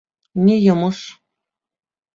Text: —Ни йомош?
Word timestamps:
—Ни 0.43 0.55
йомош? 0.65 0.99